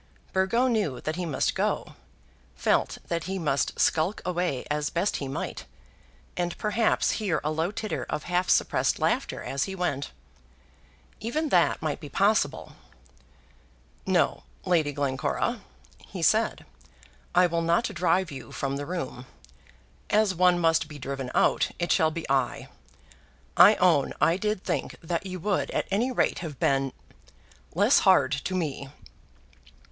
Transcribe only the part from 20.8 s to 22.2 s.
be driven out, it shall